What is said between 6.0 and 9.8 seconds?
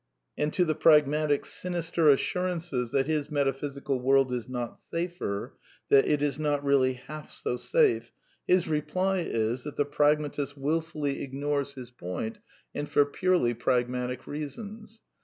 it is not really half so safe, his reply is that